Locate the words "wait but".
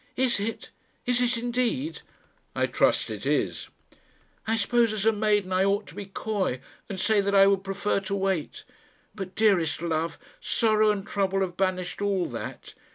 8.15-9.35